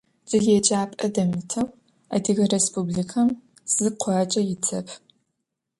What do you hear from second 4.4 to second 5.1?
итэп.